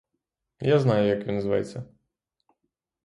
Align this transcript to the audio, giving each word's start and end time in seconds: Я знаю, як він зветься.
Я 0.59 0.79
знаю, 0.79 1.07
як 1.07 1.27
він 1.27 1.41
зветься. 1.41 1.83